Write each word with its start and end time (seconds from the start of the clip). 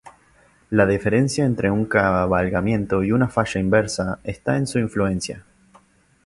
La 0.71 0.87
diferencia 0.87 1.45
entre 1.45 1.69
un 1.69 1.85
cabalgamiento 1.85 3.03
y 3.03 3.11
una 3.11 3.27
falla 3.29 3.59
inversa 3.59 4.17
está 4.23 4.57
en 4.57 4.65
su 4.65 4.79
influencia. 4.79 5.45